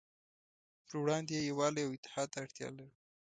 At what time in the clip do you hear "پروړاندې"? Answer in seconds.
0.87-1.33